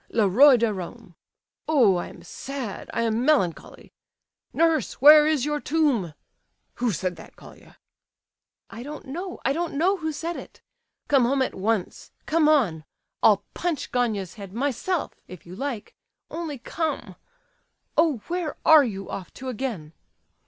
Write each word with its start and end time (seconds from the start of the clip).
Le 0.09 0.27
roi 0.27 0.57
de 0.57 0.73
Rome. 0.73 1.13
Oh, 1.67 1.95
I 1.97 2.07
am 2.07 2.23
sad, 2.23 2.89
I 2.91 3.03
am 3.03 3.23
melancholy! 3.23 3.93
"'Nurse, 4.51 4.93
where 4.93 5.27
is 5.27 5.45
your 5.45 5.59
tomb?' 5.59 6.15
"Who 6.77 6.91
said 6.91 7.17
that, 7.17 7.35
Colia?" 7.35 7.77
"I 8.71 8.81
don't 8.81 9.05
know, 9.05 9.39
I 9.45 9.53
don't 9.53 9.75
know 9.75 9.97
who 9.97 10.11
said 10.11 10.37
it. 10.37 10.59
Come 11.07 11.25
home 11.25 11.43
at 11.43 11.53
once; 11.53 12.09
come 12.25 12.49
on! 12.49 12.83
I'll 13.21 13.43
punch 13.53 13.91
Gania's 13.91 14.33
head 14.41 14.53
myself, 14.53 15.13
if 15.27 15.45
you 15.45 15.55
like—only 15.55 16.57
come. 16.57 17.15
Oh, 17.95 18.23
where 18.27 18.55
are 18.65 18.83
you 18.83 19.07
off 19.07 19.31
to 19.35 19.49
again?" 19.49 19.93